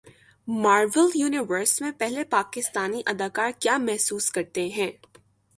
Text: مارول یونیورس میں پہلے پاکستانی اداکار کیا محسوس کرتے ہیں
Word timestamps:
مارول 0.47 1.11
یونیورس 1.15 1.81
میں 1.81 1.91
پہلے 1.97 2.23
پاکستانی 2.29 3.01
اداکار 3.05 3.51
کیا 3.59 3.77
محسوس 3.77 4.31
کرتے 4.31 4.67
ہیں 4.67 4.91